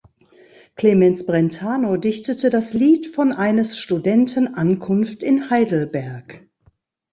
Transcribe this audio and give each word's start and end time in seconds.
Clemens 0.77 1.27
Brentano 1.27 1.95
dichtete 1.95 2.49
das 2.49 2.73
"Lied 2.73 3.05
von 3.05 3.31
eines 3.31 3.77
Studenten 3.77 4.55
Ankunft 4.55 5.21
in 5.21 5.51
Heidelberg". 5.51 6.49